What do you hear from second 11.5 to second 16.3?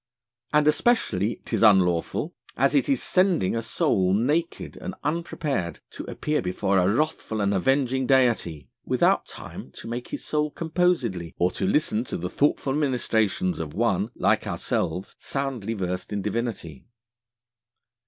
to listen to the thoughtful ministrations of one (like ourselves) soundly versed in